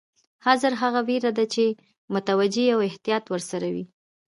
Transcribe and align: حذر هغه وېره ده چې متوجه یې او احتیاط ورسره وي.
حذر 0.45 0.73
هغه 0.81 0.99
وېره 1.07 1.31
ده 1.37 1.45
چې 1.53 1.65
متوجه 2.13 2.61
یې 2.67 2.73
او 2.75 2.79
احتیاط 2.89 3.25
ورسره 3.29 3.67
وي. 3.73 3.85